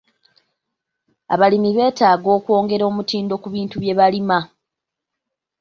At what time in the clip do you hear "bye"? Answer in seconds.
3.81-3.93